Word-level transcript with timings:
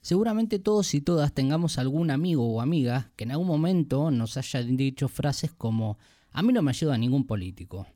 Seguramente 0.00 0.58
todos 0.58 0.94
y 0.94 1.00
todas 1.00 1.32
tengamos 1.32 1.78
algún 1.78 2.10
amigo 2.10 2.46
o 2.46 2.60
amiga 2.60 3.10
que 3.16 3.24
en 3.24 3.32
algún 3.32 3.46
momento 3.46 4.10
nos 4.10 4.36
haya 4.36 4.62
dicho 4.62 5.08
frases 5.08 5.52
como 5.52 5.98
a 6.30 6.42
mí 6.42 6.52
no 6.52 6.62
me 6.62 6.70
ayuda 6.70 6.96
ningún 6.96 7.26
político. 7.26 7.86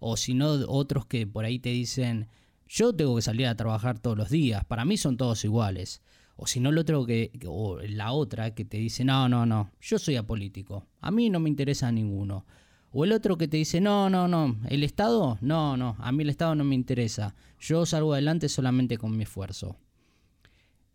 O 0.00 0.16
si 0.16 0.34
no, 0.34 0.52
otros 0.68 1.06
que 1.06 1.26
por 1.26 1.44
ahí 1.44 1.58
te 1.58 1.70
dicen 1.70 2.28
yo 2.68 2.92
tengo 2.92 3.16
que 3.16 3.22
salir 3.22 3.46
a 3.46 3.56
trabajar 3.56 3.98
todos 3.98 4.16
los 4.16 4.30
días, 4.30 4.64
para 4.64 4.84
mí 4.84 4.96
son 4.96 5.16
todos 5.16 5.44
iguales. 5.44 6.02
O 6.36 6.46
si 6.46 6.58
no, 6.58 6.70
el 6.70 6.78
otro 6.78 7.06
que, 7.06 7.30
o 7.46 7.78
la 7.80 8.12
otra 8.12 8.54
que 8.54 8.64
te 8.64 8.78
dice, 8.78 9.04
no, 9.04 9.28
no, 9.28 9.46
no, 9.46 9.70
yo 9.80 9.98
soy 9.98 10.16
apolítico, 10.16 10.86
a 11.00 11.10
mí 11.10 11.30
no 11.30 11.38
me 11.38 11.48
interesa 11.48 11.92
ninguno. 11.92 12.44
O 12.90 13.04
el 13.04 13.12
otro 13.12 13.36
que 13.36 13.48
te 13.48 13.56
dice, 13.56 13.80
no, 13.80 14.10
no, 14.10 14.26
no, 14.26 14.56
el 14.68 14.82
Estado, 14.82 15.38
no, 15.40 15.76
no, 15.76 15.96
a 15.98 16.10
mí 16.12 16.22
el 16.22 16.30
Estado 16.30 16.54
no 16.54 16.64
me 16.64 16.74
interesa, 16.74 17.34
yo 17.60 17.86
salgo 17.86 18.12
adelante 18.12 18.48
solamente 18.48 18.98
con 18.98 19.16
mi 19.16 19.22
esfuerzo. 19.22 19.76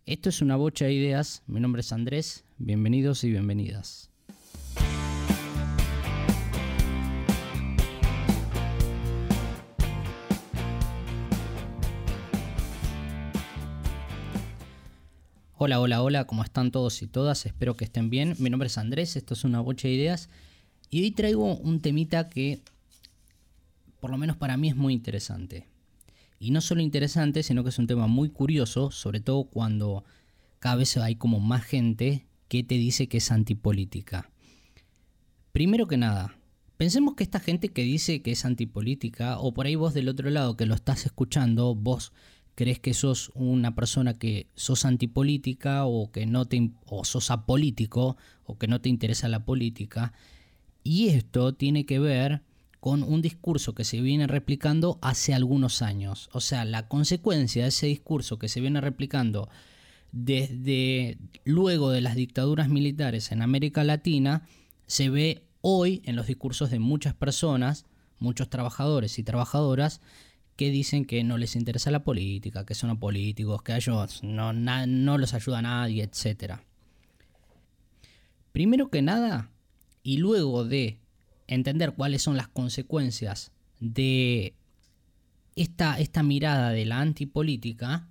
Esto 0.10 0.30
es 0.30 0.42
una 0.42 0.56
bocha 0.56 0.86
de 0.86 0.94
ideas, 0.94 1.44
mi 1.46 1.60
nombre 1.60 1.82
es 1.82 1.94
Andrés, 1.94 2.44
bienvenidos 2.58 3.24
y 3.24 3.30
bienvenidas. 3.30 4.10
Hola, 15.60 15.80
hola, 15.80 16.02
hola, 16.02 16.26
¿cómo 16.26 16.44
están 16.44 16.72
todos 16.72 17.04
y 17.04 17.08
todas? 17.08 17.46
Espero 17.46 17.76
que 17.76 17.86
estén 17.86 18.10
bien. 18.10 18.36
Mi 18.40 18.50
nombre 18.50 18.66
es 18.66 18.80
Andrés, 18.80 19.16
esto 19.16 19.36
es 19.36 19.44
una 19.44 19.62
bocha 19.62 19.88
de 19.88 19.94
ideas. 19.94 20.30
Y 20.90 21.04
hoy 21.04 21.12
traigo 21.12 21.56
un 21.56 21.82
temita 21.82 22.30
que, 22.30 22.62
por 24.00 24.10
lo 24.10 24.18
menos 24.18 24.38
para 24.38 24.58
mí, 24.58 24.70
es 24.70 24.76
muy 24.76 24.96
interesante. 24.96 25.68
Y 26.40 26.52
no 26.52 26.62
solo 26.62 26.82
interesante, 26.82 27.44
sino 27.44 27.64
que 27.64 27.70
es 27.70 27.80
un 27.80 27.88
tema 27.88 28.08
muy 28.08 28.30
curioso, 28.30 28.92
sobre 28.92 29.20
todo 29.20 29.44
cuando 29.44 30.06
cada 30.60 30.78
vez 30.78 30.96
hay 30.98 31.16
como 31.16 31.40
más 31.40 31.64
gente 31.64 32.26
que 32.48 32.64
te 32.64 32.76
dice 32.76 33.08
que 33.08 33.18
es 33.18 33.32
antipolítica. 33.32 34.32
Primero 35.52 35.88
que 35.88 35.98
nada, 35.98 36.38
pensemos 36.78 37.16
que 37.16 37.24
esta 37.24 37.40
gente 37.40 37.70
que 37.70 37.84
dice 37.84 38.22
que 38.22 38.32
es 38.32 38.46
antipolítica, 38.46 39.40
o 39.40 39.54
por 39.54 39.66
ahí 39.66 39.76
vos 39.76 39.94
del 39.94 40.08
otro 40.08 40.30
lado 40.30 40.56
que 40.56 40.66
lo 40.66 40.76
estás 40.76 41.06
escuchando, 41.06 41.76
vos 41.76 42.14
crees 42.56 42.80
que 42.80 42.94
sos 42.94 43.32
una 43.36 43.76
persona 43.76 44.16
que 44.16 44.48
sos 44.56 44.84
antipolítica 44.84 45.86
o 45.86 46.12
que 46.12 46.26
no 46.26 46.46
te 46.46 46.72
o 46.86 47.06
sos 47.06 47.32
apolítico 47.32 48.18
o 48.44 48.58
que 48.58 48.68
no 48.68 48.82
te 48.82 48.90
interesa 48.90 49.30
la 49.30 49.46
política 49.46 50.12
y 50.84 51.08
esto 51.08 51.54
tiene 51.54 51.86
que 51.86 52.00
ver 52.00 52.42
con 52.80 53.04
un 53.04 53.22
discurso 53.22 53.76
que 53.76 53.84
se 53.84 54.02
viene 54.02 54.28
replicando 54.28 55.00
hace 55.02 55.34
algunos 55.34 55.82
años. 55.82 56.30
O 56.32 56.40
sea, 56.40 56.66
la 56.66 56.88
consecuencia 56.88 57.64
de 57.64 57.70
ese 57.70 57.88
discurso 57.88 58.40
que 58.40 58.50
se 58.50 58.62
viene 58.62 58.82
replicando 58.82 59.50
desde 60.12 61.18
luego 61.44 61.92
de 61.92 62.02
las 62.02 62.16
dictaduras 62.16 62.70
militares 62.70 63.32
en 63.32 63.42
América 63.42 63.84
Latina 63.84 64.48
se 64.88 65.10
ve 65.10 65.44
hoy 65.62 66.02
en 66.06 66.16
los 66.16 66.28
discursos 66.28 66.72
de 66.72 66.80
muchas 66.80 67.14
personas, 67.14 67.86
muchos 68.18 68.50
trabajadores 68.50 69.20
y 69.20 69.24
trabajadoras 69.24 70.02
que 70.56 70.72
dicen 70.72 71.06
que 71.06 71.24
no 71.24 71.38
les 71.38 71.56
interesa 71.56 71.92
la 71.92 72.04
política, 72.04 72.66
que 72.66 72.76
son 72.76 72.90
apolíticos, 72.90 73.62
que 73.62 73.76
ellos 73.76 74.24
no, 74.24 74.52
no 74.52 75.18
los 75.18 75.34
ayuda 75.34 75.60
a 75.60 75.62
nadie, 75.62 76.04
etc. 76.04 76.56
Primero 78.52 78.90
que 78.90 79.02
nada, 79.02 79.52
y 80.04 80.18
luego 80.18 80.66
de 80.66 80.99
entender 81.56 81.94
cuáles 81.94 82.22
son 82.22 82.38
las 82.38 82.48
consecuencias 82.48 83.52
de 83.80 84.54
esta, 85.56 86.00
esta 86.00 86.24
mirada 86.24 86.70
de 86.72 86.86
la 86.86 87.00
antipolítica, 87.00 88.08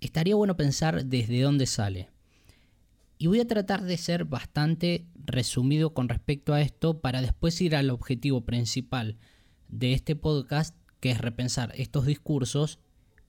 estaría 0.00 0.34
bueno 0.34 0.56
pensar 0.56 1.04
desde 1.04 1.42
dónde 1.42 1.66
sale. 1.66 2.08
Y 3.18 3.26
voy 3.28 3.40
a 3.40 3.46
tratar 3.46 3.82
de 3.82 3.96
ser 3.96 4.24
bastante 4.24 5.06
resumido 5.14 5.94
con 5.94 6.08
respecto 6.08 6.54
a 6.54 6.60
esto 6.60 7.00
para 7.00 7.20
después 7.20 7.60
ir 7.60 7.76
al 7.76 7.90
objetivo 7.90 8.40
principal 8.40 9.18
de 9.68 9.92
este 9.92 10.16
podcast 10.16 10.74
que 11.00 11.10
es 11.10 11.18
repensar 11.20 11.72
estos 11.76 12.06
discursos, 12.06 12.78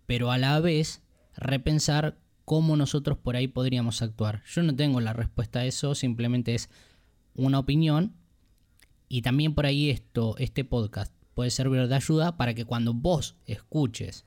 pero 0.06 0.31
a 0.31 0.38
la 0.38 0.59
vez 0.59 1.03
repensar 1.35 2.17
cómo 2.45 2.75
nosotros 2.75 3.17
por 3.17 3.35
ahí 3.35 3.47
podríamos 3.47 4.01
actuar. 4.01 4.44
Yo 4.45 4.63
no 4.63 4.75
tengo 4.75 5.01
la 5.01 5.13
respuesta 5.13 5.59
a 5.59 5.66
eso, 5.66 5.94
simplemente 5.94 6.56
es 6.56 6.69
una 7.35 7.59
opinión 7.59 8.16
y 9.13 9.22
también 9.22 9.53
por 9.53 9.68
ahí 9.68 9.91
esto, 9.91 10.35
este 10.40 10.66
podcast 10.66 11.13
puede 11.35 11.51
servir 11.51 11.88
de 11.88 11.94
ayuda 11.94 12.35
para 12.35 12.56
que 12.56 12.66
cuando 12.66 12.96
vos 12.96 13.35
escuches 13.46 14.25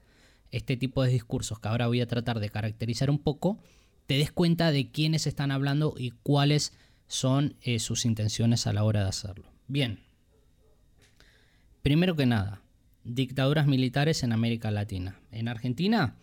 este 0.52 0.76
tipo 0.76 1.02
de 1.02 1.10
discursos 1.10 1.58
que 1.58 1.66
ahora 1.66 1.88
voy 1.88 2.00
a 2.00 2.06
tratar 2.06 2.38
de 2.38 2.50
caracterizar 2.50 3.10
un 3.10 3.18
poco, 3.18 3.58
te 4.06 4.16
des 4.16 4.30
cuenta 4.30 4.70
de 4.70 4.92
quiénes 4.92 5.26
están 5.26 5.50
hablando 5.50 5.96
y 5.98 6.12
cuáles 6.22 6.72
son 7.08 7.56
eh, 7.62 7.80
sus 7.80 8.04
intenciones 8.04 8.68
a 8.68 8.72
la 8.72 8.84
hora 8.84 9.02
de 9.02 9.08
hacerlo. 9.08 9.50
Bien, 9.66 9.98
primero 11.82 12.14
que 12.14 12.26
nada, 12.26 12.62
dictaduras 13.02 13.66
militares 13.66 14.22
en 14.22 14.32
América 14.32 14.70
Latina. 14.70 15.18
En 15.32 15.48
Argentina, 15.48 16.14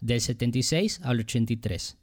del 0.00 0.20
76 0.20 1.00
al 1.04 1.20
83. 1.20 1.96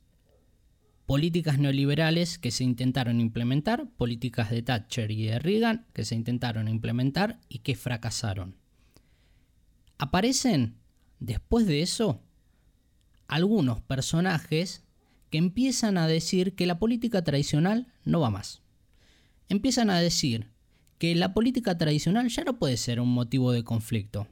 Políticas 1.12 1.60
neoliberales 1.60 2.38
que 2.38 2.52
se 2.52 2.64
intentaron 2.64 3.20
implementar, 3.20 3.90
políticas 3.98 4.50
de 4.50 4.62
Thatcher 4.62 5.12
y 5.12 5.26
de 5.26 5.40
Reagan 5.40 5.86
que 5.92 6.06
se 6.06 6.16
intentaron 6.16 6.70
implementar 6.70 7.42
y 7.50 7.60
que 7.60 7.76
fracasaron. 7.76 8.56
Aparecen, 9.98 10.78
después 11.20 11.68
de 11.68 11.82
eso, 11.82 12.22
algunos 13.28 13.82
personajes 13.82 14.86
que 15.30 15.38
empiezan 15.38 15.98
a 15.98 16.08
decir 16.08 16.56
que 16.56 16.66
la 16.66 16.80
política 16.80 17.22
tradicional 17.26 17.92
no 18.06 18.22
va 18.22 18.30
más. 18.30 18.62
Empiezan 19.50 19.90
a 19.90 20.00
decir 20.00 20.54
que 20.98 21.14
la 21.14 21.34
política 21.34 21.78
tradicional 21.78 22.30
ya 22.30 22.46
no 22.46 22.58
puede 22.58 22.78
ser 22.78 23.02
un 23.02 23.10
motivo 23.14 23.52
de 23.52 23.66
conflicto, 23.66 24.30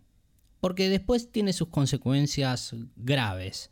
porque 0.61 0.87
después 0.87 1.29
tiene 1.29 1.51
sus 1.51 1.67
consecuencias 1.67 2.73
graves. 2.95 3.69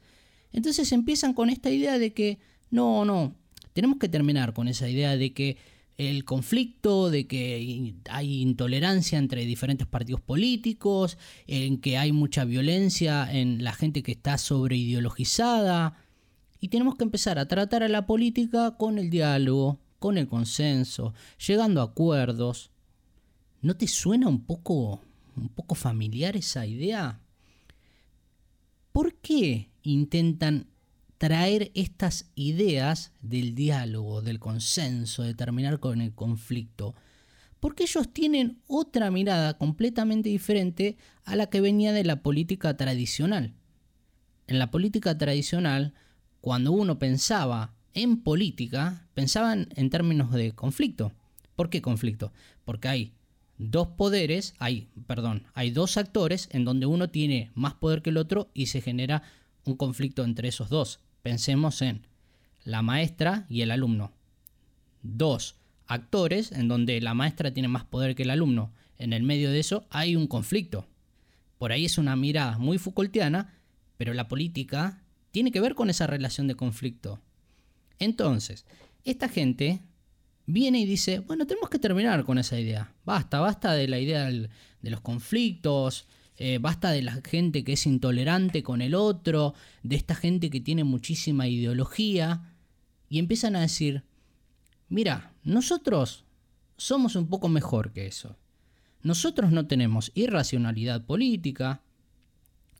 Entonces 0.52 0.92
empiezan 0.92 1.34
con 1.34 1.50
esta 1.50 1.70
idea 1.70 2.00
de 2.00 2.12
que 2.14 2.40
no, 2.70 3.06
no, 3.06 3.36
tenemos 3.74 4.00
que 4.00 4.10
terminar 4.10 4.54
con 4.54 4.68
esa 4.68 4.90
idea 4.90 5.16
de 5.18 5.34
que 5.34 5.58
el 5.98 6.26
conflicto, 6.26 7.10
de 7.10 7.28
que 7.28 7.96
hay 8.10 8.42
intolerancia 8.42 9.18
entre 9.18 9.46
diferentes 9.46 9.88
partidos 9.88 10.22
políticos, 10.22 11.18
en 11.48 11.80
que 11.80 11.98
hay 11.98 12.12
mucha 12.12 12.46
violencia 12.46 13.32
en 13.32 13.64
la 13.64 13.74
gente 13.74 14.04
que 14.04 14.12
está 14.12 14.38
sobreideologizada. 14.38 15.98
Y 16.60 16.70
tenemos 16.70 16.96
que 16.96 17.04
empezar 17.04 17.40
a 17.40 17.48
tratar 17.48 17.84
a 17.84 17.88
la 17.88 18.06
política 18.06 18.78
con 18.78 19.00
el 19.00 19.10
diálogo, 19.10 19.80
con 20.00 20.18
el 20.18 20.28
consenso, 20.28 21.14
llegando 21.46 21.82
a 21.82 21.86
acuerdos. 21.86 22.72
¿No 23.62 23.76
te 23.76 23.88
suena 23.88 24.28
un 24.28 24.46
poco, 24.46 25.02
un 25.36 25.50
poco 25.50 25.74
familiar 25.74 26.36
esa 26.36 26.66
idea? 26.68 27.22
¿Por 28.92 29.16
qué 29.16 29.72
intentan 29.82 30.68
traer 31.18 31.72
estas 31.74 32.30
ideas 32.36 33.14
del 33.22 33.56
diálogo, 33.56 34.22
del 34.22 34.40
consenso, 34.40 35.24
de 35.24 35.34
terminar 35.34 35.80
con 35.80 36.02
el 36.02 36.14
conflicto? 36.14 36.96
Porque 37.60 37.84
ellos 37.84 38.14
tienen 38.14 38.62
otra 38.68 39.10
mirada 39.10 39.58
completamente 39.58 40.30
diferente 40.30 40.98
a 41.26 41.36
la 41.36 41.48
que 41.48 41.62
venía 41.62 41.92
de 41.92 42.04
la 42.04 42.22
política 42.22 42.78
tradicional. 42.78 43.54
En 44.46 44.60
la 44.60 44.70
política 44.70 45.18
tradicional, 45.18 45.94
cuando 46.40 46.72
uno 46.72 47.00
pensaba 47.00 47.74
en 47.94 48.22
política, 48.22 49.08
pensaban 49.16 49.70
en 49.76 49.90
términos 49.90 50.32
de 50.32 50.54
conflicto. 50.54 51.14
¿Por 51.56 51.72
qué 51.72 51.82
conflicto? 51.82 52.32
Porque 52.64 52.88
hay 52.88 53.14
dos 53.58 53.88
poderes, 53.88 54.54
hay, 54.60 54.88
perdón, 55.08 55.48
hay 55.56 55.72
dos 55.72 55.98
actores 55.98 56.48
en 56.52 56.64
donde 56.64 56.86
uno 56.86 57.10
tiene 57.10 57.52
más 57.56 57.74
poder 57.74 58.04
que 58.04 58.12
el 58.12 58.18
otro 58.18 58.52
y 58.54 58.68
se 58.68 58.82
genera 58.82 59.24
un 59.66 59.76
conflicto 59.76 60.24
entre 60.24 60.48
esos 60.48 60.70
dos. 60.70 61.00
Pensemos 61.28 61.82
en 61.82 62.08
la 62.64 62.82
maestra 62.82 63.46
y 63.50 63.60
el 63.60 63.72
alumno. 63.72 64.14
Dos 65.04 65.56
actores 65.86 66.54
en 66.54 66.70
donde 66.70 67.02
la 67.02 67.14
maestra 67.14 67.52
tiene 67.52 67.68
más 67.68 67.84
poder 67.84 68.16
que 68.16 68.24
el 68.24 68.30
alumno. 68.30 68.72
En 68.98 69.12
el 69.12 69.24
medio 69.24 69.52
de 69.52 69.60
eso 69.60 69.86
hay 69.90 70.16
un 70.16 70.28
conflicto. 70.28 70.88
Por 71.58 71.74
ahí 71.74 71.84
es 71.84 71.98
una 71.98 72.16
mirada 72.16 72.58
muy 72.60 72.78
Foucaultiana, 72.78 73.56
pero 73.98 74.14
la 74.14 74.30
política 74.30 75.02
tiene 75.32 75.52
que 75.52 75.60
ver 75.60 75.76
con 75.76 75.90
esa 75.90 76.08
relación 76.08 76.48
de 76.48 76.56
conflicto. 76.56 77.20
Entonces, 78.00 78.66
esta 79.04 79.28
gente 79.28 79.82
viene 80.46 80.80
y 80.80 80.86
dice, 80.86 81.20
bueno, 81.20 81.46
tenemos 81.46 81.70
que 81.70 81.78
terminar 81.78 82.24
con 82.24 82.38
esa 82.38 82.58
idea. 82.58 82.94
Basta, 83.04 83.42
basta 83.42 83.74
de 83.74 83.90
la 83.90 84.00
idea 84.00 84.28
de 84.28 84.50
los 84.90 85.02
conflictos, 85.02 86.08
eh, 86.38 86.60
basta 86.60 86.92
de 86.92 87.02
la 87.02 87.20
gente 87.24 87.64
que 87.64 87.74
es 87.74 87.86
intolerante 87.86 88.64
con 88.64 88.82
el 88.82 88.94
otro, 88.94 89.54
de 89.84 89.96
esta 89.96 90.16
gente 90.16 90.50
que 90.50 90.62
tiene 90.62 90.84
muchísima 90.84 91.48
ideología. 91.48 92.54
Y 93.10 93.20
empiezan 93.20 93.56
a 93.56 93.62
decir, 93.62 94.04
mira, 94.90 95.34
nosotros 95.44 96.26
somos 96.78 97.16
un 97.16 97.28
poco 97.28 97.50
mejor 97.50 97.92
que 97.92 98.06
eso. 98.06 98.38
Nosotros 99.02 99.52
no 99.52 99.68
tenemos 99.68 100.12
irracionalidad 100.16 101.06
política, 101.06 101.82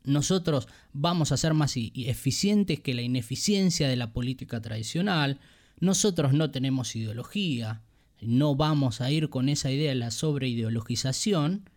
nosotros 0.04 0.68
vamos 0.92 1.32
a 1.32 1.36
ser 1.36 1.54
más 1.54 1.74
eficientes 1.76 2.80
que 2.80 2.94
la 2.94 3.02
ineficiencia 3.02 3.88
de 3.88 3.96
la 3.96 4.12
política 4.12 4.60
tradicional, 4.60 5.40
nosotros 5.80 6.32
no 6.32 6.50
tenemos 6.50 6.96
ideología, 6.96 7.82
no 8.20 8.56
vamos 8.56 9.00
a 9.00 9.10
ir 9.10 9.28
con 9.28 9.48
esa 9.48 9.70
idea 9.70 9.90
de 9.90 9.96
la 9.96 10.10
sobreideologización, 10.10 11.68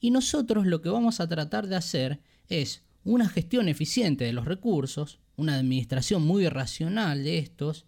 y 0.00 0.10
nosotros 0.10 0.66
lo 0.66 0.82
que 0.82 0.88
vamos 0.88 1.20
a 1.20 1.28
tratar 1.28 1.66
de 1.66 1.76
hacer 1.76 2.20
es 2.48 2.82
una 3.04 3.28
gestión 3.28 3.68
eficiente 3.68 4.24
de 4.24 4.32
los 4.32 4.44
recursos, 4.44 5.20
una 5.36 5.54
administración 5.54 6.26
muy 6.26 6.48
racional 6.48 7.24
de 7.24 7.38
estos, 7.38 7.86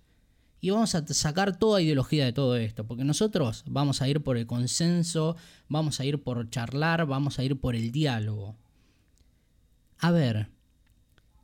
y 0.60 0.70
vamos 0.70 0.94
a 0.94 1.06
sacar 1.06 1.56
toda 1.58 1.80
ideología 1.80 2.24
de 2.24 2.32
todo 2.32 2.56
esto, 2.56 2.86
porque 2.86 3.04
nosotros 3.04 3.64
vamos 3.66 4.02
a 4.02 4.08
ir 4.08 4.22
por 4.22 4.36
el 4.36 4.46
consenso, 4.46 5.36
vamos 5.68 6.00
a 6.00 6.04
ir 6.04 6.22
por 6.22 6.50
charlar, 6.50 7.06
vamos 7.06 7.38
a 7.38 7.44
ir 7.44 7.60
por 7.60 7.76
el 7.76 7.92
diálogo. 7.92 8.56
A 9.98 10.10
ver, 10.10 10.48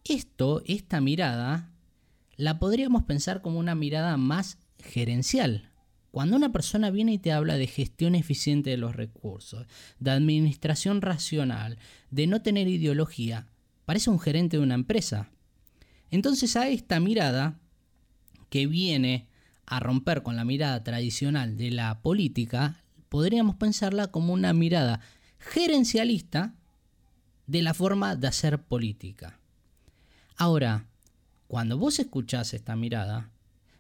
esto, 0.05 0.63
esta 0.67 1.01
mirada, 1.01 1.71
la 2.37 2.59
podríamos 2.59 3.05
pensar 3.05 3.41
como 3.41 3.59
una 3.59 3.75
mirada 3.75 4.17
más 4.17 4.59
gerencial. 4.79 5.71
Cuando 6.15 6.37
una 6.37 6.53
persona 6.53 6.93
viene 6.93 7.15
y 7.15 7.19
te 7.19 7.33
habla 7.33 7.57
de 7.57 7.67
gestión 7.67 8.15
eficiente 8.15 8.71
de 8.71 8.77
los 8.77 8.95
recursos, 8.95 9.67
de 9.99 10.13
administración 10.13 11.03
racional, 11.03 11.77
de 12.13 12.29
no 12.29 12.41
tener 12.41 12.69
ideología, 12.69 13.49
parece 13.85 14.11
un 14.11 14.21
gerente 14.21 14.57
de 14.57 14.63
una 14.63 14.77
empresa. 14.77 15.33
Entonces 16.13 16.55
a 16.55 16.69
esta 16.69 17.01
mirada 17.01 17.59
que 18.49 18.69
viene 18.69 19.27
a 19.67 19.81
romper 19.81 20.23
con 20.23 20.37
la 20.37 20.45
mirada 20.45 20.85
tradicional 20.85 21.57
de 21.57 21.73
la 21.73 22.01
política, 22.01 22.85
podríamos 23.09 23.57
pensarla 23.57 24.07
como 24.07 24.35
una 24.35 24.53
mirada 24.53 25.01
gerencialista 25.41 26.55
de 27.49 27.63
la 27.63 27.75
forma 27.75 28.15
de 28.15 28.29
hacer 28.29 28.63
política. 28.63 29.41
Ahora, 30.37 30.87
cuando 31.49 31.77
vos 31.77 31.99
escuchás 31.99 32.55
esta 32.55 32.77
mirada, 32.77 33.33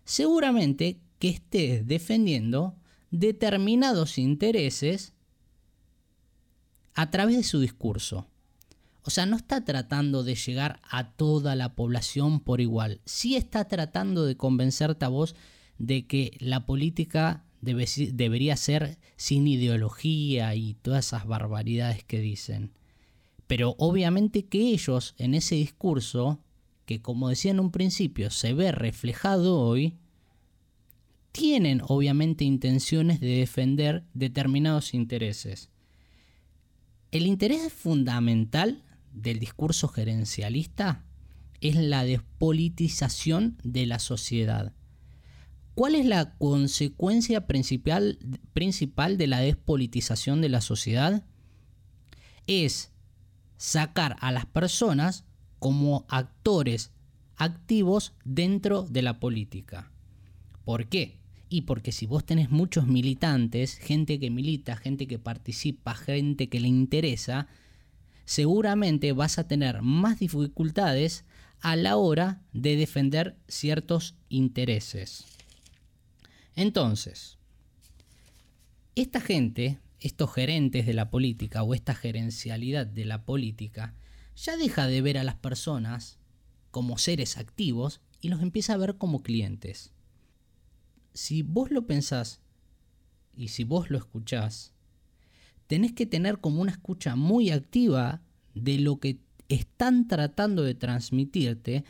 seguramente 0.04 0.98
que 1.24 1.30
estés 1.30 1.86
defendiendo 1.86 2.76
determinados 3.10 4.18
intereses 4.18 5.14
a 6.92 7.10
través 7.10 7.38
de 7.38 7.44
su 7.44 7.60
discurso. 7.60 8.28
O 9.00 9.08
sea, 9.08 9.24
no 9.24 9.36
está 9.36 9.64
tratando 9.64 10.22
de 10.22 10.34
llegar 10.34 10.82
a 10.82 11.12
toda 11.12 11.56
la 11.56 11.74
población 11.76 12.40
por 12.40 12.60
igual. 12.60 13.00
Sí 13.06 13.36
está 13.36 13.64
tratando 13.68 14.26
de 14.26 14.36
convencerte 14.36 15.06
a 15.06 15.08
vos 15.08 15.34
de 15.78 16.06
que 16.06 16.36
la 16.40 16.66
política 16.66 17.46
debería 17.62 18.58
ser 18.58 18.98
sin 19.16 19.46
ideología 19.46 20.54
y 20.54 20.74
todas 20.74 21.06
esas 21.06 21.26
barbaridades 21.26 22.04
que 22.04 22.20
dicen. 22.20 22.74
Pero 23.46 23.76
obviamente 23.78 24.44
que 24.44 24.58
ellos 24.74 25.14
en 25.16 25.32
ese 25.32 25.54
discurso, 25.54 26.42
que 26.84 27.00
como 27.00 27.30
decía 27.30 27.52
en 27.52 27.60
un 27.60 27.70
principio 27.70 28.28
se 28.28 28.52
ve 28.52 28.72
reflejado 28.72 29.58
hoy, 29.58 29.96
tienen 31.34 31.82
obviamente 31.88 32.44
intenciones 32.44 33.18
de 33.18 33.38
defender 33.38 34.04
determinados 34.14 34.94
intereses. 34.94 35.68
El 37.10 37.26
interés 37.26 37.72
fundamental 37.72 38.84
del 39.12 39.40
discurso 39.40 39.88
gerencialista 39.88 41.04
es 41.60 41.74
la 41.74 42.04
despolitización 42.04 43.58
de 43.64 43.84
la 43.84 43.98
sociedad. 43.98 44.74
¿Cuál 45.74 45.96
es 45.96 46.06
la 46.06 46.36
consecuencia 46.38 47.48
principal, 47.48 48.20
principal 48.52 49.18
de 49.18 49.26
la 49.26 49.40
despolitización 49.40 50.40
de 50.40 50.50
la 50.50 50.60
sociedad? 50.60 51.26
Es 52.46 52.92
sacar 53.56 54.14
a 54.20 54.30
las 54.30 54.46
personas 54.46 55.24
como 55.58 56.06
actores 56.08 56.92
activos 57.34 58.12
dentro 58.24 58.84
de 58.84 59.02
la 59.02 59.18
política. 59.18 59.90
¿Por 60.64 60.86
qué? 60.88 61.23
Y 61.48 61.62
porque 61.62 61.92
si 61.92 62.06
vos 62.06 62.24
tenés 62.24 62.50
muchos 62.50 62.86
militantes, 62.86 63.76
gente 63.76 64.18
que 64.18 64.30
milita, 64.30 64.76
gente 64.76 65.06
que 65.06 65.18
participa, 65.18 65.94
gente 65.94 66.48
que 66.48 66.60
le 66.60 66.68
interesa, 66.68 67.48
seguramente 68.24 69.12
vas 69.12 69.38
a 69.38 69.46
tener 69.46 69.82
más 69.82 70.18
dificultades 70.18 71.24
a 71.60 71.76
la 71.76 71.96
hora 71.96 72.42
de 72.52 72.76
defender 72.76 73.36
ciertos 73.48 74.16
intereses. 74.28 75.24
Entonces, 76.56 77.38
esta 78.94 79.20
gente, 79.20 79.80
estos 79.98 80.32
gerentes 80.32 80.86
de 80.86 80.94
la 80.94 81.10
política 81.10 81.62
o 81.62 81.74
esta 81.74 81.94
gerencialidad 81.94 82.86
de 82.86 83.04
la 83.04 83.24
política, 83.24 83.94
ya 84.36 84.56
deja 84.56 84.86
de 84.86 85.00
ver 85.02 85.18
a 85.18 85.24
las 85.24 85.36
personas 85.36 86.18
como 86.70 86.98
seres 86.98 87.38
activos 87.38 88.00
y 88.20 88.28
los 88.28 88.42
empieza 88.42 88.74
a 88.74 88.78
ver 88.78 88.96
como 88.98 89.22
clientes. 89.22 89.92
Si 91.14 91.42
vos 91.42 91.70
lo 91.70 91.86
pensás 91.86 92.40
y 93.36 93.48
si 93.48 93.64
vos 93.64 93.88
lo 93.88 93.98
escuchás, 93.98 94.72
tenés 95.68 95.92
que 95.92 96.06
tener 96.06 96.40
como 96.40 96.60
una 96.60 96.72
escucha 96.72 97.16
muy 97.16 97.50
activa 97.50 98.20
de 98.54 98.78
lo 98.78 98.98
que 98.98 99.18
están 99.48 100.08
tratando 100.08 100.62
de 100.62 100.74
transmitirte, 100.74 101.84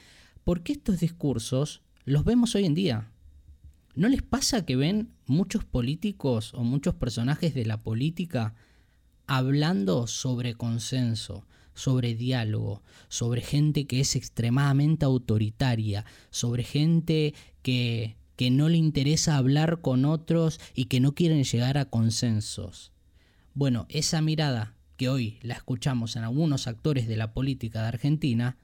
porque 0.44 0.72
estos 0.72 1.00
discursos 1.00 1.82
los 2.04 2.24
vemos 2.24 2.54
hoy 2.54 2.66
en 2.66 2.74
día. 2.74 3.10
¿No 3.94 4.08
les 4.08 4.22
pasa 4.22 4.66
que 4.66 4.76
ven 4.76 5.10
muchos 5.26 5.64
políticos 5.64 6.52
o 6.54 6.62
muchos 6.62 6.94
personajes 6.94 7.54
de 7.54 7.64
la 7.64 7.78
política 7.78 8.54
hablando 9.26 10.06
sobre 10.06 10.54
consenso, 10.54 11.46
sobre 11.74 12.14
diálogo, 12.14 12.82
sobre 13.08 13.40
gente 13.40 13.86
que 13.86 14.00
es 14.00 14.16
extremadamente 14.16 15.04
autoritaria, 15.04 16.04
sobre 16.30 16.64
gente 16.64 17.34
que, 17.62 18.16
que 18.36 18.50
no 18.50 18.68
le 18.68 18.76
interesa 18.76 19.36
hablar 19.36 19.80
con 19.80 20.04
otros 20.04 20.60
y 20.74 20.86
que 20.86 21.00
no 21.00 21.14
quieren 21.14 21.44
llegar 21.44 21.78
a 21.78 21.84
consensos? 21.86 22.92
Bueno, 23.54 23.86
esa 23.88 24.20
mirada 24.20 24.74
que 24.96 25.08
hoy 25.08 25.38
la 25.42 25.54
escuchamos 25.54 26.16
en 26.16 26.24
algunos 26.24 26.66
actores 26.66 27.08
de 27.08 27.16
la 27.16 27.32
política 27.32 27.82
de 27.82 27.88
Argentina, 27.88 28.58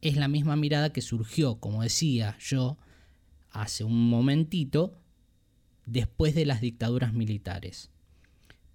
es 0.00 0.16
la 0.16 0.28
misma 0.28 0.56
mirada 0.56 0.92
que 0.92 1.02
surgió, 1.02 1.60
como 1.60 1.82
decía 1.82 2.36
yo 2.40 2.78
hace 3.50 3.84
un 3.84 4.08
momentito, 4.08 4.96
después 5.86 6.34
de 6.34 6.46
las 6.46 6.60
dictaduras 6.60 7.12
militares. 7.12 7.90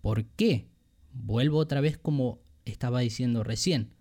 ¿Por 0.02 0.26
qué? 0.26 0.68
Vuelvo 1.14 1.58
otra 1.60 1.82
vez 1.82 1.98
como 1.98 2.40
estaba 2.66 3.00
diciendo 3.00 3.44
recién. 3.44 3.92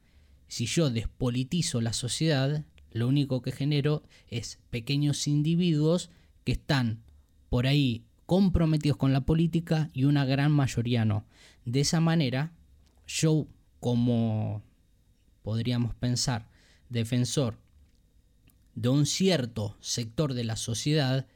Si 0.49 0.67
yo 0.67 0.91
despolitizo 0.91 1.81
la 1.81 1.93
sociedad, 1.93 2.65
lo 2.91 3.09
único 3.09 3.41
que 3.41 3.53
genero 3.53 4.03
es 4.29 4.59
pequeños 4.71 5.27
individuos 5.29 6.11
que 6.45 6.53
están 6.53 7.03
por 7.49 7.67
ahí 7.67 8.05
comprometidos 8.27 8.97
con 8.97 9.13
la 9.13 9.23
política 9.23 9.91
y 9.93 10.05
una 10.05 10.25
gran 10.25 10.53
mayoría 10.53 11.05
no. 11.05 11.27
De 11.65 11.81
esa 11.81 12.01
manera, 12.01 12.53
yo 13.07 13.47
como 13.81 14.63
podríamos 15.43 15.95
pensar 15.95 16.49
defensor 16.89 17.59
de 18.75 18.89
un 18.89 19.07
cierto 19.07 19.77
sector 19.81 20.35
de 20.35 20.45
la 20.45 20.57
sociedad 20.57 21.27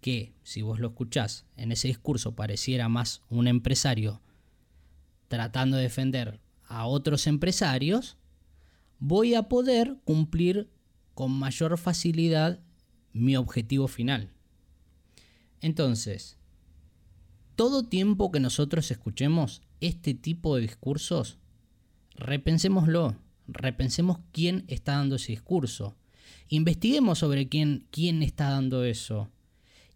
que, 0.00 0.32
si 0.42 0.62
vos 0.62 0.78
lo 0.78 0.88
escuchás, 0.88 1.44
en 1.56 1.72
ese 1.72 1.88
discurso 1.88 2.34
pareciera 2.34 2.88
más 2.88 3.22
un 3.28 3.48
empresario 3.48 4.20
tratando 5.28 5.76
de 5.76 5.84
defender 5.84 6.40
a 6.68 6.86
otros 6.86 7.26
empresarios, 7.26 8.16
voy 8.98 9.34
a 9.34 9.44
poder 9.44 9.96
cumplir 10.04 10.70
con 11.14 11.32
mayor 11.32 11.78
facilidad 11.78 12.60
mi 13.16 13.36
objetivo 13.36 13.88
final. 13.88 14.30
Entonces, 15.60 16.38
todo 17.56 17.84
tiempo 17.84 18.30
que 18.30 18.40
nosotros 18.40 18.90
escuchemos 18.90 19.62
este 19.80 20.14
tipo 20.14 20.56
de 20.56 20.62
discursos, 20.62 21.38
repensémoslo, 22.14 23.16
repensemos 23.48 24.18
quién 24.32 24.64
está 24.68 24.92
dando 24.92 25.16
ese 25.16 25.32
discurso, 25.32 25.96
investiguemos 26.48 27.18
sobre 27.18 27.48
quién, 27.48 27.86
quién 27.90 28.22
está 28.22 28.50
dando 28.50 28.84
eso. 28.84 29.30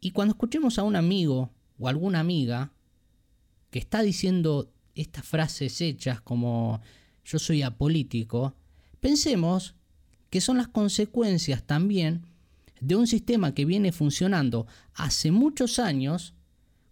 Y 0.00 0.12
cuando 0.12 0.32
escuchemos 0.32 0.78
a 0.78 0.82
un 0.82 0.96
amigo 0.96 1.50
o 1.78 1.88
alguna 1.88 2.20
amiga 2.20 2.72
que 3.70 3.78
está 3.78 4.02
diciendo 4.02 4.72
estas 4.94 5.26
frases 5.26 5.80
hechas 5.80 6.20
como 6.20 6.80
yo 7.24 7.38
soy 7.38 7.62
apolítico, 7.62 8.54
pensemos 9.00 9.74
que 10.30 10.40
son 10.40 10.56
las 10.56 10.68
consecuencias 10.68 11.62
también 11.64 12.26
de 12.80 12.96
un 12.96 13.06
sistema 13.06 13.54
que 13.54 13.64
viene 13.64 13.92
funcionando 13.92 14.66
hace 14.94 15.30
muchos 15.30 15.78
años 15.78 16.34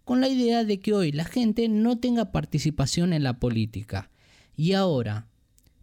con 0.05 0.21
la 0.21 0.27
idea 0.27 0.63
de 0.63 0.79
que 0.79 0.93
hoy 0.93 1.11
la 1.11 1.25
gente 1.25 1.67
no 1.67 1.99
tenga 1.99 2.31
participación 2.31 3.13
en 3.13 3.23
la 3.23 3.39
política. 3.39 4.09
Y 4.55 4.73
ahora, 4.73 5.27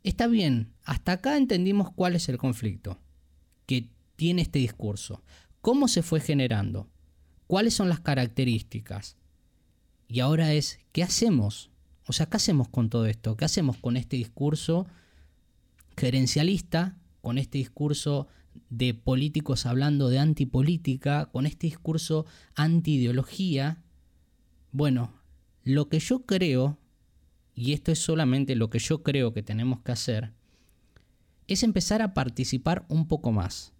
está 0.03 0.27
bien, 0.27 0.73
hasta 0.85 1.13
acá 1.13 1.37
entendimos 1.37 1.93
cuál 1.93 2.17
es 2.17 2.29
el 2.29 2.39
conflicto 2.39 2.99
que 3.67 3.89
tiene 4.17 4.43
este 4.43 4.59
discurso, 4.59 5.23
cómo 5.61 5.89
se 5.89 6.03
fue 6.03 6.21
generando, 6.21 6.89
cuáles 7.47 7.75
son 7.75 7.89
las 7.89 8.01
características. 8.01 9.17
Y 10.09 10.21
ahora 10.21 10.53
es, 10.53 10.79
¿qué 10.93 11.03
hacemos? 11.03 11.71
O 12.07 12.13
sea, 12.13 12.27
¿qué 12.27 12.37
hacemos 12.37 12.69
con 12.69 12.89
todo 12.89 13.07
esto? 13.07 13.37
¿Qué 13.37 13.45
hacemos 13.45 13.77
con 13.77 13.97
este 13.97 14.17
discurso 14.17 14.87
gerencialista, 15.97 16.97
con 17.21 17.39
este 17.39 17.59
discurso 17.59 18.29
de 18.71 18.95
políticos 18.95 19.67
hablando 19.67 20.09
de 20.09 20.19
antipolítica, 20.19 21.27
con 21.27 21.47
este 21.47 21.67
discurso 21.67 22.27
anti-ideología. 22.55 23.83
Bueno, 24.73 25.13
lo 25.65 25.89
que 25.89 25.99
yo 25.99 26.27
creo, 26.27 26.79
y 27.55 27.73
esto 27.73 27.93
es 27.93 27.99
solamente 27.99 28.55
lo 28.55 28.71
que 28.71 28.79
yo 28.79 29.03
creo 29.03 29.33
que 29.33 29.43
tenemos 29.43 29.81
que 29.81 29.93
hacer, 29.93 30.33
es 31.49 31.63
empezar 31.63 32.03
a 32.03 32.15
participar 32.15 32.85
un 32.89 33.09
poco 33.09 33.33
más. 33.33 33.73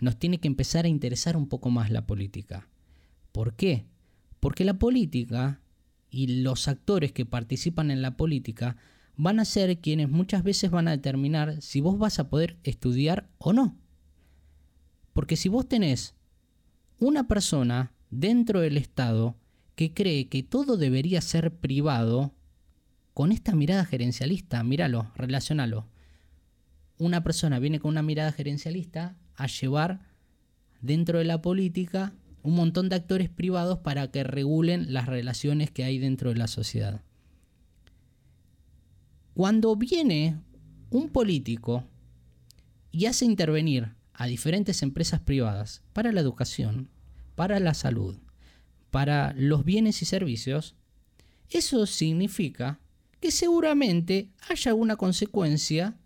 Nos 0.00 0.18
tiene 0.18 0.38
que 0.38 0.48
empezar 0.48 0.84
a 0.84 0.88
interesar 0.88 1.36
un 1.36 1.48
poco 1.48 1.70
más 1.70 1.90
la 1.90 2.06
política. 2.06 2.68
¿Por 3.32 3.54
qué? 3.54 3.86
Porque 4.40 4.64
la 4.64 4.78
política 4.78 5.60
y 6.10 6.42
los 6.42 6.68
actores 6.68 7.12
que 7.12 7.26
participan 7.26 7.90
en 7.90 8.02
la 8.02 8.16
política 8.16 8.76
van 9.22 9.38
a 9.38 9.44
ser 9.44 9.78
quienes 9.80 10.08
muchas 10.08 10.42
veces 10.42 10.70
van 10.70 10.88
a 10.88 10.92
determinar 10.92 11.60
si 11.60 11.82
vos 11.82 11.98
vas 11.98 12.18
a 12.18 12.30
poder 12.30 12.56
estudiar 12.64 13.28
o 13.36 13.52
no. 13.52 13.76
Porque 15.12 15.36
si 15.36 15.50
vos 15.50 15.68
tenés 15.68 16.14
una 16.98 17.28
persona 17.28 17.92
dentro 18.08 18.60
del 18.60 18.78
Estado 18.78 19.36
que 19.74 19.92
cree 19.92 20.28
que 20.28 20.42
todo 20.42 20.78
debería 20.78 21.20
ser 21.20 21.54
privado, 21.54 22.32
con 23.12 23.30
esta 23.30 23.54
mirada 23.54 23.84
gerencialista, 23.84 24.62
míralo, 24.64 25.12
relacionalo. 25.16 25.86
Una 26.96 27.22
persona 27.22 27.58
viene 27.58 27.78
con 27.78 27.90
una 27.90 28.02
mirada 28.02 28.32
gerencialista 28.32 29.18
a 29.34 29.48
llevar 29.48 30.00
dentro 30.80 31.18
de 31.18 31.24
la 31.24 31.42
política 31.42 32.14
un 32.42 32.54
montón 32.54 32.88
de 32.88 32.96
actores 32.96 33.28
privados 33.28 33.80
para 33.80 34.10
que 34.10 34.24
regulen 34.24 34.94
las 34.94 35.06
relaciones 35.06 35.70
que 35.70 35.84
hay 35.84 35.98
dentro 35.98 36.30
de 36.30 36.36
la 36.36 36.46
sociedad. 36.46 37.02
Cuando 39.34 39.76
viene 39.76 40.40
un 40.90 41.08
político 41.08 41.84
y 42.90 43.06
hace 43.06 43.24
intervenir 43.24 43.94
a 44.12 44.26
diferentes 44.26 44.82
empresas 44.82 45.20
privadas 45.20 45.82
para 45.92 46.12
la 46.12 46.20
educación, 46.20 46.90
para 47.36 47.60
la 47.60 47.74
salud, 47.74 48.18
para 48.90 49.32
los 49.36 49.64
bienes 49.64 50.02
y 50.02 50.04
servicios, 50.04 50.74
eso 51.48 51.86
significa 51.86 52.80
que 53.20 53.30
seguramente 53.30 54.30
haya 54.48 54.74
una 54.74 54.96
consecuencia 54.96 55.96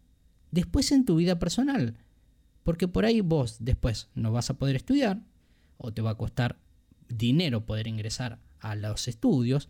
después 0.51 0.93
en 0.93 1.05
tu 1.05 1.17
vida 1.17 1.39
personal. 1.39 1.97
Porque 2.63 2.89
por 2.89 3.05
ahí 3.05 3.21
vos 3.21 3.57
después 3.61 4.09
no 4.15 4.33
vas 4.33 4.51
a 4.51 4.59
poder 4.59 4.77
estudiar, 4.77 5.23
o 5.77 5.93
te 5.93 6.03
va 6.03 6.11
a 6.11 6.17
costar 6.17 6.59
dinero 7.09 7.67
poder 7.67 7.87
ingresar 7.87 8.39
a 8.61 8.75
los 8.75 9.09
estudios, 9.09 9.69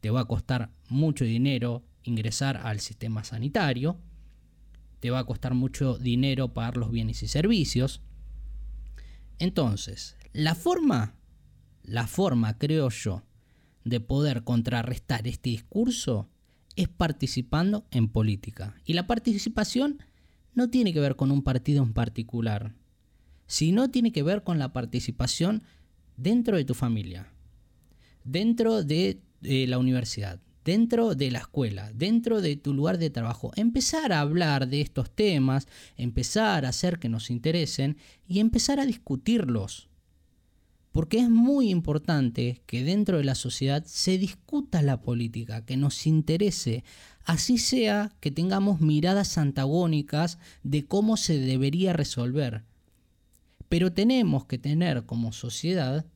te 0.00 0.10
va 0.10 0.20
a 0.20 0.26
costar 0.26 0.70
mucho 0.88 1.24
dinero 1.24 1.82
ingresar 2.04 2.58
al 2.58 2.80
sistema 2.80 3.24
sanitario, 3.24 3.98
te 5.00 5.10
va 5.10 5.18
a 5.18 5.26
costar 5.26 5.54
mucho 5.54 5.98
dinero 5.98 6.54
pagar 6.54 6.76
los 6.76 6.90
bienes 6.90 7.22
y 7.22 7.28
servicios. 7.28 8.00
Entonces, 9.38 10.16
la 10.32 10.54
forma, 10.54 11.14
la 11.82 12.06
forma, 12.06 12.56
creo 12.56 12.88
yo, 12.88 13.22
de 13.84 14.00
poder 14.00 14.44
contrarrestar 14.44 15.26
este 15.28 15.50
discurso 15.50 16.30
es 16.76 16.88
participando 16.88 17.86
en 17.90 18.08
política. 18.08 18.76
Y 18.84 18.94
la 18.94 19.06
participación 19.06 20.02
no 20.54 20.70
tiene 20.70 20.92
que 20.92 21.00
ver 21.00 21.16
con 21.16 21.30
un 21.30 21.42
partido 21.42 21.82
en 21.82 21.92
particular, 21.92 22.74
sino 23.46 23.90
tiene 23.90 24.12
que 24.12 24.22
ver 24.22 24.42
con 24.42 24.58
la 24.58 24.72
participación 24.72 25.62
dentro 26.16 26.56
de 26.56 26.64
tu 26.64 26.74
familia, 26.74 27.32
dentro 28.24 28.82
de, 28.82 29.20
de 29.40 29.66
la 29.66 29.78
universidad, 29.78 30.40
dentro 30.64 31.14
de 31.14 31.30
la 31.30 31.40
escuela, 31.40 31.92
dentro 31.92 32.40
de 32.40 32.56
tu 32.56 32.72
lugar 32.72 32.98
de 32.98 33.10
trabajo, 33.10 33.52
empezar 33.56 34.12
a 34.12 34.20
hablar 34.20 34.68
de 34.68 34.80
estos 34.80 35.10
temas, 35.10 35.68
empezar 35.96 36.64
a 36.64 36.70
hacer 36.70 36.98
que 36.98 37.08
nos 37.08 37.30
interesen 37.30 37.98
y 38.26 38.40
empezar 38.40 38.80
a 38.80 38.86
discutirlos. 38.86 39.88
Porque 40.90 41.18
es 41.18 41.28
muy 41.28 41.70
importante 41.70 42.62
que 42.66 42.84
dentro 42.84 43.18
de 43.18 43.24
la 43.24 43.34
sociedad 43.34 43.84
se 43.84 44.16
discuta 44.16 44.80
la 44.80 45.02
política, 45.02 45.64
que 45.64 45.76
nos 45.76 46.06
interese, 46.06 46.84
así 47.24 47.58
sea 47.58 48.12
que 48.20 48.30
tengamos 48.30 48.80
miradas 48.80 49.36
antagónicas 49.36 50.38
de 50.62 50.84
cómo 50.86 51.16
se 51.16 51.38
debería 51.38 51.92
resolver. 51.92 52.62
Pero 53.68 53.92
tenemos 53.92 54.46
que 54.46 54.56
tener 54.56 55.04
como 55.04 55.32
sociedad 55.32 56.06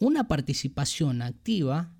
una 0.00 0.26
participación 0.26 1.22
activa 1.22 1.92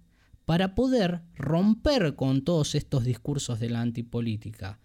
para 0.50 0.74
poder 0.74 1.20
romper 1.36 2.16
con 2.16 2.42
todos 2.42 2.74
estos 2.74 3.04
discursos 3.04 3.60
de 3.60 3.70
la 3.70 3.82
antipolítica. 3.82 4.80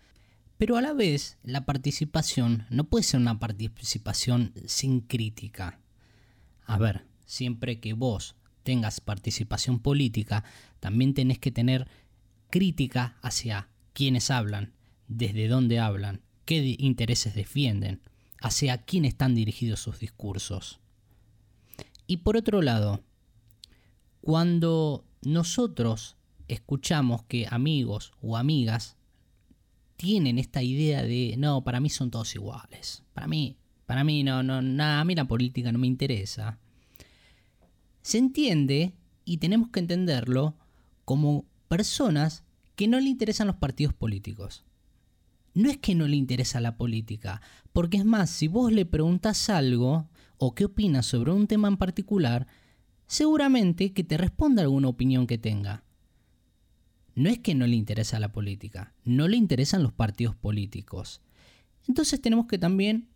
Pero 0.60 0.78
a 0.78 0.82
la 0.84 0.94
vez, 0.94 1.40
la 1.42 1.66
participación 1.66 2.68
no 2.70 2.84
puede 2.84 3.02
ser 3.02 3.20
una 3.20 3.40
participación 3.40 4.54
sin 4.68 5.02
crítica. 5.02 5.80
A 6.68 6.78
ver, 6.78 7.08
siempre 7.26 7.80
que 7.80 7.94
vos 7.94 8.36
tengas 8.62 9.02
participación 9.02 9.80
política, 9.80 10.44
también 10.80 11.16
tenés 11.16 11.40
que 11.40 11.50
tener 11.50 11.88
crítica 12.52 13.18
hacia 13.24 13.68
quienes 13.94 14.30
hablan, 14.30 14.72
desde 15.08 15.48
dónde 15.48 15.80
hablan, 15.80 16.22
qué 16.46 16.76
intereses 16.78 17.34
defienden, 17.34 18.02
hacia 18.40 18.84
quién 18.84 19.04
están 19.04 19.34
dirigidos 19.34 19.80
sus 19.80 19.98
discursos. 19.98 20.80
Y 22.06 22.18
por 22.18 22.38
otro 22.38 22.62
lado, 22.62 23.04
cuando 24.22 25.06
nosotros 25.26 26.18
escuchamos 26.48 27.24
que 27.24 27.48
amigos 27.50 28.12
o 28.22 28.38
amigas 28.38 28.98
tienen 29.98 30.38
esta 30.38 30.62
idea 30.62 31.04
de 31.04 31.36
no, 31.38 31.64
para 31.64 31.80
mí 31.80 31.90
son 31.90 32.12
todos 32.12 32.36
iguales. 32.36 33.04
Para 33.14 33.28
mí, 33.28 33.58
para 33.86 34.04
mí 34.04 34.24
no, 34.24 34.44
no, 34.44 34.62
nada, 34.62 35.02
a 35.02 35.06
mí 35.06 35.16
la 35.16 35.28
política 35.28 35.72
no 35.72 35.80
me 35.80 35.88
interesa. 35.88 36.60
Se 38.02 38.18
entiende 38.18 38.94
y 39.24 39.38
tenemos 39.38 39.70
que 39.70 39.80
entenderlo 39.80 40.56
como 41.06 41.46
personas 41.68 42.44
que 42.76 42.88
no 42.88 43.00
le 43.00 43.10
interesan 43.10 43.48
los 43.48 43.56
partidos 43.56 43.94
políticos. 43.94 44.66
No 45.54 45.70
es 45.70 45.78
que 45.78 45.96
no 45.96 46.08
le 46.08 46.18
interesa 46.18 46.60
la 46.60 46.76
política, 46.76 47.42
porque 47.72 47.98
es 47.98 48.06
más, 48.06 48.30
si 48.30 48.48
vos 48.48 48.72
le 48.72 48.86
preguntas 48.86 49.50
algo 49.50 50.10
o 50.38 50.54
qué 50.54 50.66
opinas 50.66 51.06
sobre 51.06 51.32
un 51.32 51.48
tema 51.48 51.70
en 51.70 51.78
particular, 51.78 52.46
seguramente 53.08 53.94
que 53.94 54.04
te 54.04 54.18
responda 54.18 54.62
alguna 54.62 54.88
opinión 54.88 55.28
que 55.28 55.38
tenga. 55.38 55.84
No 57.16 57.30
es 57.30 57.40
que 57.40 57.56
no 57.56 57.66
le 57.66 57.76
interesa 57.76 58.20
la 58.20 58.32
política, 58.32 58.94
no 59.04 59.28
le 59.28 59.38
interesan 59.38 59.84
los 59.84 59.94
partidos 59.94 60.36
políticos. 60.36 61.22
Entonces 61.88 62.22
tenemos 62.22 62.48
que 62.48 62.58
también 62.58 63.10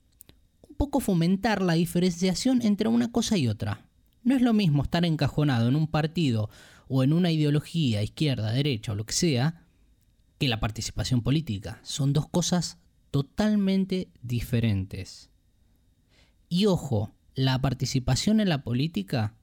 un 0.67 0.75
poco 0.75 0.99
fomentar 0.99 1.61
la 1.61 1.73
diferenciación 1.73 2.61
entre 2.61 2.87
una 2.87 3.11
cosa 3.11 3.37
y 3.37 3.47
otra. 3.47 3.89
No 4.23 4.35
es 4.35 4.41
lo 4.41 4.53
mismo 4.53 4.83
estar 4.83 5.03
encajonado 5.05 5.67
en 5.67 5.75
un 5.75 5.87
partido 5.87 6.49
o 6.87 7.03
en 7.03 7.13
una 7.13 7.31
ideología, 7.31 8.01
izquierda, 8.01 8.51
derecha 8.51 8.93
o 8.93 8.95
lo 8.95 9.05
que 9.05 9.13
sea, 9.13 9.65
que 10.37 10.47
la 10.47 10.59
participación 10.59 11.21
política. 11.21 11.79
Son 11.83 12.13
dos 12.13 12.27
cosas 12.29 12.77
totalmente 13.11 14.09
diferentes. 14.21 15.29
Y 16.47 16.65
ojo, 16.65 17.13
la 17.35 17.59
participación 17.61 18.39
en 18.39 18.49
la 18.49 18.63
política 18.63 19.35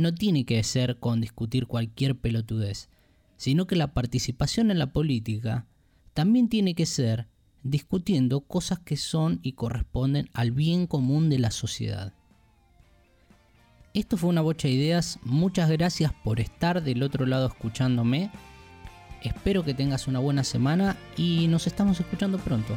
no 0.00 0.14
tiene 0.14 0.44
que 0.44 0.62
ser 0.64 0.98
con 0.98 1.20
discutir 1.20 1.66
cualquier 1.66 2.18
pelotudez, 2.18 2.88
sino 3.36 3.66
que 3.66 3.76
la 3.76 3.94
participación 3.94 4.70
en 4.70 4.78
la 4.78 4.92
política 4.92 5.66
también 6.14 6.48
tiene 6.48 6.74
que 6.74 6.86
ser 6.86 7.28
discutiendo 7.62 8.40
cosas 8.40 8.78
que 8.78 8.96
son 8.96 9.40
y 9.42 9.52
corresponden 9.52 10.28
al 10.32 10.50
bien 10.50 10.86
común 10.86 11.28
de 11.28 11.38
la 11.38 11.50
sociedad. 11.50 12.14
Esto 13.92 14.16
fue 14.16 14.30
una 14.30 14.40
bocha 14.40 14.68
de 14.68 14.74
ideas, 14.74 15.18
muchas 15.22 15.68
gracias 15.68 16.12
por 16.24 16.40
estar 16.40 16.82
del 16.82 17.02
otro 17.02 17.26
lado 17.26 17.48
escuchándome, 17.48 18.30
espero 19.22 19.64
que 19.64 19.74
tengas 19.74 20.06
una 20.06 20.20
buena 20.20 20.44
semana 20.44 20.96
y 21.16 21.48
nos 21.48 21.66
estamos 21.66 21.98
escuchando 21.98 22.38
pronto. 22.38 22.76